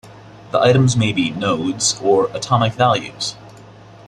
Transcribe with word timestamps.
The 0.49 0.59
items 0.59 0.97
may 0.97 1.13
be 1.13 1.29
"nodes" 1.29 2.01
or 2.01 2.31
"atomic 2.35 2.73
values". 2.73 3.35